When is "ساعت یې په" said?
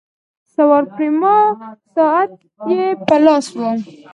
1.93-3.15